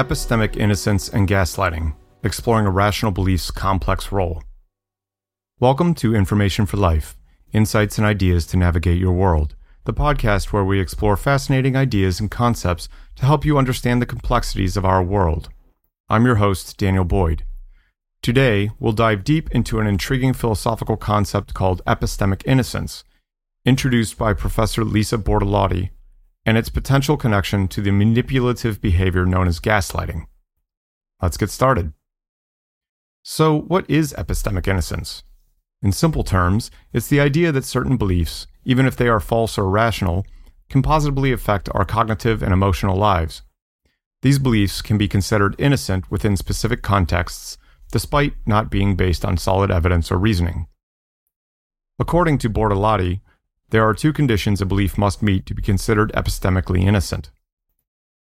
Epistemic 0.00 0.56
Innocence 0.56 1.10
and 1.10 1.28
Gaslighting 1.28 1.94
Exploring 2.24 2.64
Irrational 2.64 3.12
Beliefs' 3.12 3.50
Complex 3.50 4.10
Role. 4.10 4.42
Welcome 5.58 5.94
to 5.96 6.14
Information 6.14 6.64
for 6.64 6.78
Life 6.78 7.18
Insights 7.52 7.98
and 7.98 8.06
Ideas 8.06 8.46
to 8.46 8.56
Navigate 8.56 8.98
Your 8.98 9.12
World, 9.12 9.56
the 9.84 9.92
podcast 9.92 10.54
where 10.54 10.64
we 10.64 10.80
explore 10.80 11.18
fascinating 11.18 11.76
ideas 11.76 12.18
and 12.18 12.30
concepts 12.30 12.88
to 13.16 13.26
help 13.26 13.44
you 13.44 13.58
understand 13.58 14.00
the 14.00 14.06
complexities 14.06 14.74
of 14.74 14.86
our 14.86 15.02
world. 15.02 15.50
I'm 16.08 16.24
your 16.24 16.36
host, 16.36 16.78
Daniel 16.78 17.04
Boyd. 17.04 17.44
Today, 18.22 18.70
we'll 18.78 18.92
dive 18.92 19.22
deep 19.22 19.50
into 19.50 19.80
an 19.80 19.86
intriguing 19.86 20.32
philosophical 20.32 20.96
concept 20.96 21.52
called 21.52 21.82
epistemic 21.86 22.42
innocence, 22.46 23.04
introduced 23.66 24.16
by 24.16 24.32
Professor 24.32 24.82
Lisa 24.82 25.18
Bortolotti 25.18 25.90
and 26.50 26.58
its 26.58 26.68
potential 26.68 27.16
connection 27.16 27.68
to 27.68 27.80
the 27.80 27.92
manipulative 27.92 28.80
behavior 28.80 29.24
known 29.24 29.46
as 29.46 29.60
gaslighting. 29.60 30.26
Let's 31.22 31.36
get 31.36 31.48
started. 31.48 31.92
So, 33.22 33.56
what 33.56 33.88
is 33.88 34.12
epistemic 34.14 34.66
innocence? 34.66 35.22
In 35.80 35.92
simple 35.92 36.24
terms, 36.24 36.72
it's 36.92 37.06
the 37.06 37.20
idea 37.20 37.52
that 37.52 37.64
certain 37.64 37.96
beliefs, 37.96 38.48
even 38.64 38.84
if 38.84 38.96
they 38.96 39.06
are 39.06 39.20
false 39.20 39.56
or 39.56 39.66
irrational, 39.66 40.26
can 40.68 40.82
positively 40.82 41.30
affect 41.30 41.68
our 41.72 41.84
cognitive 41.84 42.42
and 42.42 42.52
emotional 42.52 42.96
lives. 42.96 43.42
These 44.22 44.40
beliefs 44.40 44.82
can 44.82 44.98
be 44.98 45.06
considered 45.06 45.54
innocent 45.56 46.10
within 46.10 46.36
specific 46.36 46.82
contexts, 46.82 47.58
despite 47.92 48.34
not 48.44 48.72
being 48.72 48.96
based 48.96 49.24
on 49.24 49.36
solid 49.36 49.70
evidence 49.70 50.10
or 50.10 50.18
reasoning. 50.18 50.66
According 52.00 52.38
to 52.38 52.50
Bortolotti, 52.50 53.20
there 53.70 53.86
are 53.88 53.94
two 53.94 54.12
conditions 54.12 54.60
a 54.60 54.66
belief 54.66 54.98
must 54.98 55.22
meet 55.22 55.46
to 55.46 55.54
be 55.54 55.62
considered 55.62 56.12
epistemically 56.12 56.82
innocent. 56.82 57.30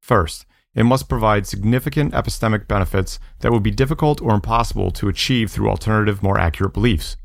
First, 0.00 0.46
it 0.74 0.84
must 0.84 1.08
provide 1.08 1.46
significant 1.46 2.12
epistemic 2.12 2.68
benefits 2.68 3.18
that 3.40 3.52
would 3.52 3.62
be 3.62 3.70
difficult 3.70 4.20
or 4.20 4.34
impossible 4.34 4.90
to 4.92 5.08
achieve 5.08 5.50
through 5.50 5.70
alternative, 5.70 6.22
more 6.22 6.38
accurate 6.38 6.74
beliefs. 6.74 7.16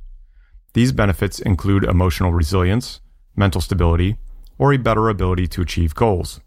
These 0.74 0.92
benefits 0.92 1.40
include 1.40 1.84
emotional 1.84 2.34
resilience, 2.34 3.00
mental 3.36 3.62
stability, 3.62 4.18
or 4.58 4.74
a 4.74 4.78
better 4.78 5.10
ability 5.10 5.48
to 5.48 5.62
achieve 5.62 5.94
goals. 5.94 6.40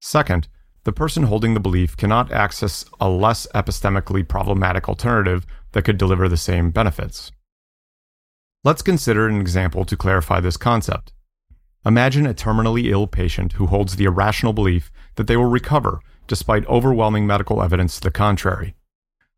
Second, 0.00 0.48
the 0.84 0.92
person 0.92 1.24
holding 1.24 1.54
the 1.54 1.60
belief 1.60 1.96
cannot 1.96 2.32
access 2.32 2.84
a 3.00 3.08
less 3.08 3.46
epistemically 3.54 4.26
problematic 4.26 4.88
alternative 4.88 5.46
that 5.72 5.84
could 5.84 5.96
deliver 5.96 6.28
the 6.28 6.36
same 6.36 6.70
benefits. 6.70 7.30
Let's 8.64 8.82
consider 8.82 9.26
an 9.26 9.40
example 9.40 9.84
to 9.84 9.96
clarify 9.96 10.38
this 10.38 10.56
concept. 10.56 11.12
Imagine 11.84 12.26
a 12.26 12.34
terminally 12.34 12.92
ill 12.92 13.08
patient 13.08 13.54
who 13.54 13.66
holds 13.66 13.96
the 13.96 14.04
irrational 14.04 14.52
belief 14.52 14.92
that 15.16 15.26
they 15.26 15.36
will 15.36 15.46
recover 15.46 15.98
despite 16.28 16.64
overwhelming 16.68 17.26
medical 17.26 17.60
evidence 17.60 17.96
to 17.96 18.02
the 18.02 18.12
contrary. 18.12 18.76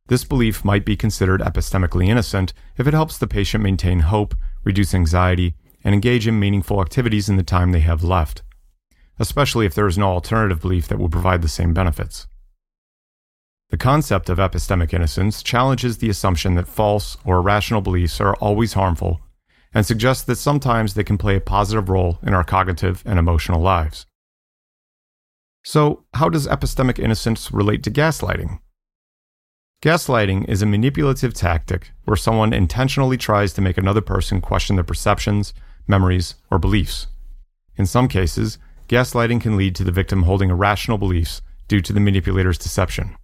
This 0.09 0.25
belief 0.25 0.63
might 0.63 0.85
be 0.85 0.95
considered 0.95 1.41
epistemically 1.41 2.09
innocent 2.09 2.53
if 2.77 2.87
it 2.87 2.93
helps 2.93 3.17
the 3.17 3.27
patient 3.27 3.65
maintain 3.65 4.01
hope, 4.01 4.35
reduce 4.63 4.95
anxiety, 4.95 5.55
and 5.83 5.95
engage 5.95 6.29
in 6.29 6.39
meaningful 6.39 6.83
activities 6.83 7.31
in 7.31 7.37
the 7.37 7.43
time 7.43 7.73
they 7.73 7.81
have 7.81 8.05
left, 8.05 8.43
especially 9.19 9.65
if 9.65 9.75
there 9.75 9.87
is 9.87 9.97
no 9.97 10.09
alternative 10.09 10.61
belief 10.61 10.87
that 10.89 10.99
will 10.99 11.09
provide 11.09 11.41
the 11.41 11.49
same 11.49 11.73
benefits. 11.73 12.27
The 13.71 13.77
concept 13.77 14.29
of 14.29 14.39
epistemic 14.39 14.93
innocence 14.93 15.43
challenges 15.43 15.99
the 15.99 16.11
assumption 16.11 16.55
that 16.55 16.69
false 16.69 17.17
or 17.25 17.39
irrational 17.39 17.81
beliefs 17.81 18.21
are 18.21 18.37
always 18.37 18.75
harmful 18.75 19.21
and 19.73 19.85
suggests 19.85 20.23
that 20.25 20.37
sometimes 20.37 20.95
they 20.95 21.03
can 21.03 21.19
play 21.19 21.37
a 21.37 21.41
positive 21.41 21.89
role 21.89 22.19
in 22.23 22.33
our 22.33 22.45
cognitive 22.45 23.03
and 23.05 23.19
emotional 23.19 23.61
lives. 23.61 24.07
So, 25.65 26.05
how 26.15 26.29
does 26.29 26.47
epistemic 26.47 26.99
innocence 26.99 27.51
relate 27.51 27.83
to 27.85 27.91
gaslighting? 27.91 28.61
Gaslighting 29.83 30.49
is 30.49 30.63
a 30.63 30.67
manipulative 30.67 31.35
tactic 31.35 31.91
where 32.05 32.17
someone 32.17 32.53
intentionally 32.53 33.17
tries 33.17 33.53
to 33.55 33.61
make 33.61 33.77
another 33.77 34.01
person 34.01 34.41
question 34.41 34.77
their 34.77 34.85
perceptions, 34.85 35.53
memories, 35.87 36.37
or 36.51 36.59
beliefs. 36.59 37.09
In 37.77 37.87
some 37.87 38.09
cases, 38.09 38.59
gaslighting 38.89 39.41
can 39.41 39.57
lead 39.57 39.75
to 39.77 39.85
the 39.85 39.93
victim 39.93 40.23
holding 40.23 40.51
irrational 40.51 40.99
beliefs 40.99 41.43
due 41.67 41.81
to 41.81 41.93
the 41.93 42.01
manipulator's 42.01 42.59
deception. 42.59 43.17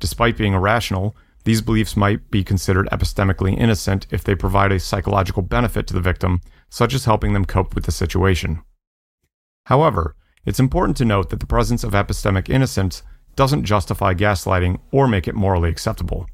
Despite 0.00 0.36
being 0.36 0.54
irrational, 0.54 1.14
these 1.44 1.62
beliefs 1.62 1.96
might 1.96 2.30
be 2.30 2.42
considered 2.42 2.88
epistemically 2.90 3.56
innocent 3.56 4.06
if 4.10 4.24
they 4.24 4.34
provide 4.34 4.72
a 4.72 4.80
psychological 4.80 5.42
benefit 5.42 5.86
to 5.86 5.94
the 5.94 6.00
victim, 6.00 6.40
such 6.68 6.92
as 6.92 7.04
helping 7.04 7.32
them 7.32 7.44
cope 7.44 7.74
with 7.74 7.84
the 7.84 7.92
situation. 7.92 8.62
However, 9.66 10.16
it's 10.44 10.60
important 10.60 10.96
to 10.98 11.04
note 11.04 11.30
that 11.30 11.40
the 11.40 11.46
presence 11.46 11.84
of 11.84 11.92
epistemic 11.92 12.48
innocence 12.48 13.02
doesn't 13.36 13.64
justify 13.64 14.14
gaslighting 14.14 14.80
or 14.90 15.06
make 15.06 15.28
it 15.28 15.34
morally 15.34 15.70
acceptable. 15.70 16.26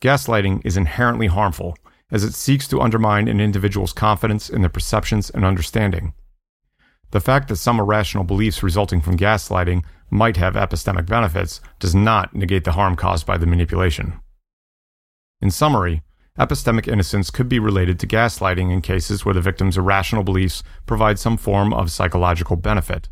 Gaslighting 0.00 0.62
is 0.64 0.76
inherently 0.76 1.26
harmful, 1.26 1.76
as 2.10 2.24
it 2.24 2.34
seeks 2.34 2.66
to 2.68 2.80
undermine 2.80 3.28
an 3.28 3.40
individual's 3.40 3.92
confidence 3.92 4.50
in 4.50 4.62
their 4.62 4.70
perceptions 4.70 5.30
and 5.30 5.44
understanding. 5.44 6.12
The 7.12 7.20
fact 7.20 7.48
that 7.48 7.56
some 7.56 7.80
irrational 7.80 8.24
beliefs 8.24 8.62
resulting 8.62 9.00
from 9.00 9.16
gaslighting 9.16 9.84
might 10.10 10.36
have 10.36 10.54
epistemic 10.54 11.06
benefits 11.06 11.60
does 11.78 11.94
not 11.94 12.34
negate 12.34 12.64
the 12.64 12.72
harm 12.72 12.96
caused 12.96 13.26
by 13.26 13.38
the 13.38 13.46
manipulation. 13.46 14.20
In 15.40 15.50
summary, 15.50 16.02
epistemic 16.38 16.88
innocence 16.88 17.30
could 17.30 17.48
be 17.48 17.58
related 17.58 17.98
to 18.00 18.06
gaslighting 18.06 18.72
in 18.72 18.82
cases 18.82 19.24
where 19.24 19.34
the 19.34 19.40
victim's 19.40 19.78
irrational 19.78 20.22
beliefs 20.22 20.62
provide 20.86 21.18
some 21.18 21.36
form 21.36 21.72
of 21.72 21.90
psychological 21.90 22.56
benefit. 22.56 23.08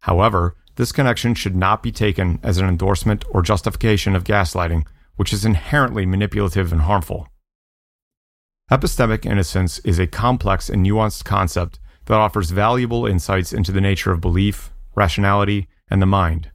However, 0.00 0.56
this 0.76 0.92
connection 0.92 1.34
should 1.34 1.54
not 1.54 1.82
be 1.82 1.92
taken 1.92 2.38
as 2.42 2.58
an 2.58 2.66
endorsement 2.66 3.24
or 3.30 3.42
justification 3.42 4.16
of 4.16 4.24
gaslighting, 4.24 4.86
which 5.16 5.32
is 5.32 5.44
inherently 5.44 6.06
manipulative 6.06 6.72
and 6.72 6.82
harmful. 6.82 7.28
Epistemic 8.70 9.26
innocence 9.26 9.78
is 9.80 9.98
a 9.98 10.06
complex 10.06 10.70
and 10.70 10.84
nuanced 10.84 11.24
concept 11.24 11.78
that 12.06 12.18
offers 12.18 12.50
valuable 12.50 13.06
insights 13.06 13.52
into 13.52 13.70
the 13.70 13.80
nature 13.80 14.12
of 14.12 14.20
belief, 14.20 14.72
rationality, 14.94 15.68
and 15.92 16.00
the 16.00 16.06
mind. 16.06 16.50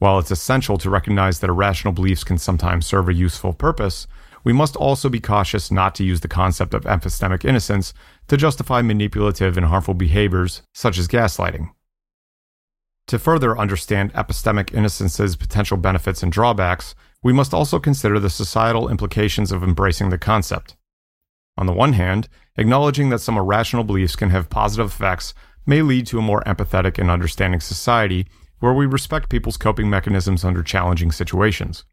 While 0.00 0.18
it's 0.18 0.32
essential 0.32 0.78
to 0.78 0.90
recognize 0.90 1.38
that 1.38 1.50
irrational 1.50 1.92
beliefs 1.92 2.24
can 2.24 2.38
sometimes 2.38 2.86
serve 2.86 3.08
a 3.08 3.14
useful 3.14 3.52
purpose, 3.52 4.08
we 4.42 4.52
must 4.52 4.76
also 4.76 5.08
be 5.08 5.20
cautious 5.20 5.70
not 5.70 5.94
to 5.94 6.04
use 6.04 6.20
the 6.20 6.28
concept 6.28 6.74
of 6.74 6.84
epistemic 6.84 7.44
innocence 7.44 7.94
to 8.26 8.36
justify 8.36 8.82
manipulative 8.82 9.56
and 9.56 9.66
harmful 9.66 9.94
behaviors 9.94 10.62
such 10.74 10.98
as 10.98 11.08
gaslighting. 11.08 11.70
To 13.06 13.18
further 13.18 13.56
understand 13.56 14.12
epistemic 14.12 14.72
innocence's 14.72 15.36
potential 15.36 15.76
benefits 15.76 16.22
and 16.22 16.30
drawbacks, 16.30 16.94
we 17.22 17.32
must 17.32 17.54
also 17.54 17.78
consider 17.78 18.18
the 18.18 18.30
societal 18.30 18.88
implications 18.88 19.50
of 19.50 19.62
embracing 19.62 20.10
the 20.10 20.18
concept. 20.18 20.76
On 21.56 21.66
the 21.66 21.72
one 21.72 21.94
hand, 21.94 22.28
acknowledging 22.56 23.08
that 23.10 23.20
some 23.20 23.38
irrational 23.38 23.84
beliefs 23.84 24.16
can 24.16 24.30
have 24.30 24.50
positive 24.50 24.86
effects 24.86 25.32
may 25.66 25.82
lead 25.82 26.06
to 26.06 26.18
a 26.18 26.22
more 26.22 26.42
empathetic 26.46 26.98
and 26.98 27.10
understanding 27.10 27.60
society 27.60 28.26
where 28.60 28.72
we 28.72 28.86
respect 28.86 29.28
people's 29.28 29.56
coping 29.56 29.88
mechanisms 29.88 30.44
under 30.44 30.62
challenging 30.62 31.12
situations. 31.12 31.84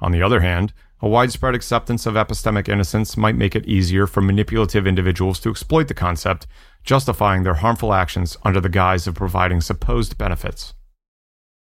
On 0.00 0.12
the 0.12 0.22
other 0.22 0.40
hand, 0.40 0.72
a 1.00 1.08
widespread 1.08 1.54
acceptance 1.54 2.06
of 2.06 2.14
epistemic 2.14 2.68
innocence 2.68 3.16
might 3.16 3.36
make 3.36 3.54
it 3.54 3.66
easier 3.66 4.06
for 4.06 4.20
manipulative 4.20 4.86
individuals 4.86 5.40
to 5.40 5.50
exploit 5.50 5.88
the 5.88 5.94
concept, 5.94 6.46
justifying 6.84 7.42
their 7.42 7.54
harmful 7.54 7.92
actions 7.92 8.36
under 8.44 8.60
the 8.60 8.68
guise 8.68 9.06
of 9.06 9.14
providing 9.14 9.60
supposed 9.60 10.16
benefits. 10.16 10.74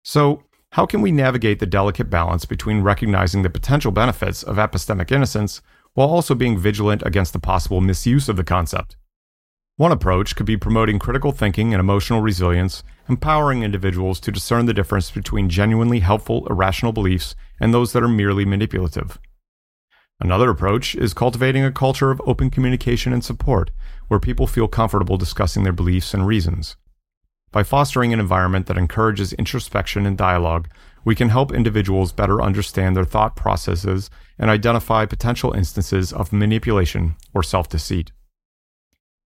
So, 0.04 0.44
how 0.72 0.86
can 0.86 1.00
we 1.00 1.10
navigate 1.10 1.60
the 1.60 1.66
delicate 1.66 2.10
balance 2.10 2.44
between 2.44 2.82
recognizing 2.82 3.42
the 3.42 3.50
potential 3.50 3.90
benefits 3.90 4.42
of 4.42 4.56
epistemic 4.56 5.10
innocence 5.10 5.62
while 5.98 6.10
also 6.10 6.32
being 6.34 6.56
vigilant 6.56 7.02
against 7.04 7.32
the 7.32 7.40
possible 7.40 7.80
misuse 7.80 8.28
of 8.28 8.36
the 8.36 8.44
concept. 8.44 8.96
One 9.78 9.92
approach 9.92 10.34
could 10.34 10.44
be 10.44 10.56
promoting 10.56 10.98
critical 10.98 11.30
thinking 11.30 11.72
and 11.72 11.78
emotional 11.78 12.20
resilience, 12.20 12.82
empowering 13.08 13.62
individuals 13.62 14.18
to 14.20 14.32
discern 14.32 14.66
the 14.66 14.74
difference 14.74 15.08
between 15.12 15.48
genuinely 15.48 16.00
helpful 16.00 16.44
irrational 16.50 16.90
beliefs 16.90 17.36
and 17.60 17.72
those 17.72 17.92
that 17.92 18.02
are 18.02 18.08
merely 18.08 18.44
manipulative. 18.44 19.20
Another 20.18 20.50
approach 20.50 20.96
is 20.96 21.14
cultivating 21.14 21.62
a 21.62 21.70
culture 21.70 22.10
of 22.10 22.20
open 22.26 22.50
communication 22.50 23.12
and 23.12 23.24
support, 23.24 23.70
where 24.08 24.18
people 24.18 24.48
feel 24.48 24.66
comfortable 24.66 25.16
discussing 25.16 25.62
their 25.62 25.72
beliefs 25.72 26.12
and 26.12 26.26
reasons. 26.26 26.76
By 27.52 27.62
fostering 27.62 28.12
an 28.12 28.18
environment 28.18 28.66
that 28.66 28.78
encourages 28.78 29.32
introspection 29.34 30.06
and 30.06 30.18
dialogue, 30.18 30.68
we 31.04 31.14
can 31.14 31.28
help 31.28 31.52
individuals 31.52 32.10
better 32.10 32.42
understand 32.42 32.96
their 32.96 33.04
thought 33.04 33.36
processes 33.36 34.10
and 34.40 34.50
identify 34.50 35.06
potential 35.06 35.52
instances 35.52 36.12
of 36.12 36.32
manipulation 36.32 37.14
or 37.32 37.44
self 37.44 37.68
deceit. 37.68 38.10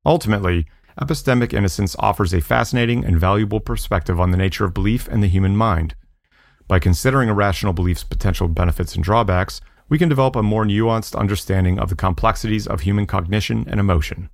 Ultimately, 0.04 0.66
epistemic 1.00 1.52
innocence 1.52 1.94
offers 1.98 2.34
a 2.34 2.40
fascinating 2.40 3.04
and 3.04 3.18
valuable 3.18 3.60
perspective 3.60 4.20
on 4.20 4.30
the 4.30 4.36
nature 4.36 4.64
of 4.64 4.74
belief 4.74 5.08
and 5.08 5.22
the 5.22 5.28
human 5.28 5.56
mind. 5.56 5.94
By 6.66 6.78
considering 6.78 7.28
a 7.28 7.34
rational 7.34 7.72
belief's 7.72 8.04
potential 8.04 8.48
benefits 8.48 8.94
and 8.94 9.04
drawbacks, 9.04 9.60
we 9.88 9.98
can 9.98 10.08
develop 10.08 10.36
a 10.36 10.42
more 10.42 10.64
nuanced 10.64 11.14
understanding 11.16 11.78
of 11.78 11.88
the 11.88 11.94
complexities 11.94 12.66
of 12.66 12.80
human 12.80 13.06
cognition 13.06 13.66
and 13.68 13.78
emotion. 13.78 14.30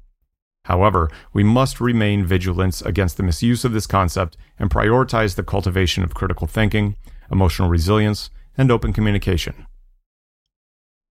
However, 0.65 1.11
we 1.33 1.43
must 1.43 1.81
remain 1.81 2.25
vigilant 2.25 2.83
against 2.85 3.17
the 3.17 3.23
misuse 3.23 3.65
of 3.65 3.73
this 3.73 3.87
concept 3.87 4.37
and 4.59 4.71
prioritize 4.71 5.35
the 5.35 5.43
cultivation 5.43 6.05
of 6.05 6.15
critical 6.15 6.47
thinking, 6.47 6.97
emotional 7.31 7.69
resilience, 7.69 8.31
and 8.57 8.71
open 8.71 8.93
communication. 8.93 9.67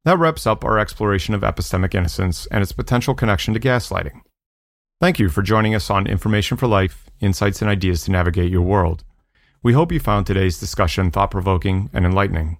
That 0.06 0.19
wraps 0.19 0.48
up 0.48 0.63
our 0.63 0.80
exploration 0.80 1.33
of 1.33 1.42
epistemic 1.42 1.94
innocence 1.94 2.48
and 2.51 2.62
its 2.62 2.71
potential 2.71 3.15
connection 3.15 3.54
to 3.54 3.59
gaslighting. 3.59 4.21
Thank 4.99 5.19
you 5.19 5.29
for 5.29 5.44
joining 5.44 5.75
us 5.75 5.91
on 5.91 6.07
Information 6.07 6.57
for 6.57 6.65
Life 6.65 7.07
Insights 7.19 7.61
and 7.61 7.69
Ideas 7.69 8.03
to 8.03 8.11
Navigate 8.11 8.51
Your 8.51 8.63
World. 8.63 9.03
We 9.61 9.73
hope 9.73 9.91
you 9.91 9.99
found 9.99 10.25
today's 10.25 10.59
discussion 10.59 11.11
thought 11.11 11.29
provoking 11.29 11.91
and 11.94 12.03
enlightening. 12.03 12.57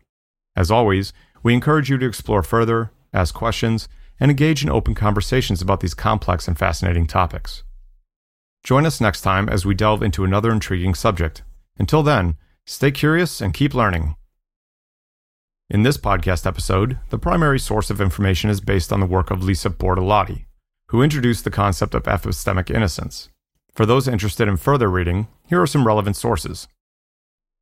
As 0.56 0.70
always, 0.70 1.14
we 1.42 1.56
encourage 1.56 1.90
you 1.90 1.98
to 1.98 2.06
explore 2.06 2.44
further, 2.44 2.92
ask 3.12 3.34
questions, 3.34 3.90
and 4.20 4.30
engage 4.30 4.64
in 4.64 4.70
open 4.70 4.94
conversations 4.94 5.64
about 5.64 5.80
these 5.80 5.96
complex 5.96 6.48
and 6.48 6.60
fascinating 6.60 7.08
topics. 7.08 7.64
Join 8.64 8.86
us 8.86 9.02
next 9.02 9.22
time 9.22 9.50
as 9.50 9.66
we 9.66 9.74
delve 9.74 10.04
into 10.04 10.24
another 10.24 10.52
intriguing 10.52 10.94
subject. 10.94 11.42
Until 11.80 12.04
then, 12.04 12.36
stay 12.68 12.92
curious 12.92 13.42
and 13.42 13.52
keep 13.52 13.74
learning. 13.74 14.16
In 15.72 15.82
this 15.82 15.98
podcast 15.98 16.46
episode, 16.46 17.00
the 17.10 17.18
primary 17.18 17.58
source 17.58 17.90
of 17.90 18.00
information 18.00 18.52
is 18.52 18.62
based 18.62 18.94
on 18.94 19.00
the 19.00 19.08
work 19.08 19.32
of 19.32 19.44
Lisa 19.44 19.72
Bortolotti, 19.72 20.46
who 20.90 21.02
introduced 21.02 21.44
the 21.44 21.52
concept 21.52 21.94
of 21.94 22.04
epistemic 22.04 22.70
innocence. 22.74 23.30
For 23.74 23.86
those 23.86 24.08
interested 24.08 24.48
in 24.48 24.58
further 24.58 24.90
reading, 24.90 25.28
here 25.48 25.62
are 25.62 25.68
some 25.68 25.86
relevant 25.86 26.16
sources. 26.16 26.68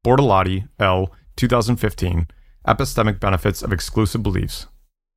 Bortolotti, 0.06 0.68
L., 0.80 1.12
2015, 1.36 2.28
Epistemic 2.68 3.20
Benefits 3.20 3.62
of 3.62 3.74
Exclusive 3.74 4.24
Beliefs, 4.24 4.68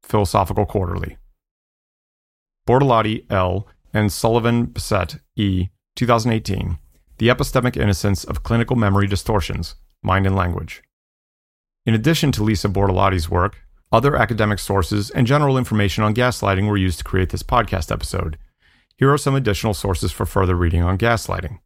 Philosophical 0.02 0.66
Quarterly. 0.66 1.18
Bortolotti 2.66 3.24
L. 3.30 3.66
and 3.92 4.12
Sullivan 4.12 4.66
Bissett 4.66 5.20
E. 5.36 5.68
2018. 5.96 6.78
The 7.18 7.28
Epistemic 7.28 7.76
Innocence 7.76 8.24
of 8.24 8.42
Clinical 8.42 8.76
Memory 8.76 9.06
Distortions, 9.06 9.74
Mind 10.02 10.26
and 10.26 10.36
Language. 10.36 10.82
In 11.84 11.94
addition 11.94 12.32
to 12.32 12.42
Lisa 12.42 12.68
Bortolotti's 12.68 13.30
work, 13.30 13.62
other 13.90 14.16
academic 14.16 14.58
sources 14.58 15.10
and 15.10 15.26
general 15.26 15.56
information 15.56 16.04
on 16.04 16.14
gaslighting 16.14 16.68
were 16.68 16.76
used 16.76 16.98
to 16.98 17.04
create 17.04 17.30
this 17.30 17.42
podcast 17.42 17.90
episode. 17.90 18.38
Here 18.96 19.12
are 19.12 19.18
some 19.18 19.34
additional 19.34 19.74
sources 19.74 20.12
for 20.12 20.26
further 20.26 20.54
reading 20.54 20.82
on 20.82 20.98
gaslighting. 20.98 21.60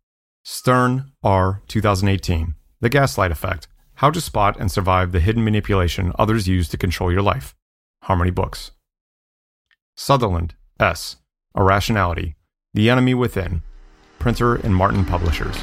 Stern, 0.45 1.13
R. 1.23 1.63
2018. 1.69 2.55
The 2.81 2.89
Gaslight 2.89 3.31
Effect 3.31 3.69
How 3.95 4.11
to 4.11 4.21
Spot 4.21 4.57
and 4.59 4.71
Survive 4.71 5.13
the 5.13 5.21
Hidden 5.21 5.45
Manipulation 5.45 6.13
Others 6.19 6.49
Use 6.49 6.69
to 6.69 6.77
Control 6.77 7.13
Your 7.13 7.23
Life. 7.23 7.55
Harmony 8.03 8.31
Books. 8.31 8.73
Sutherland, 9.97 10.55
S. 10.81 11.17
Irrationality 11.57 12.35
The 12.75 12.91
Enemy 12.91 13.15
Within. 13.15 13.63
Pinter 14.19 14.57
and 14.57 14.75
Martin 14.75 15.05
Publishers. 15.05 15.57